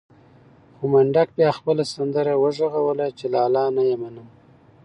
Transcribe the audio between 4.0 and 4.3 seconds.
منم.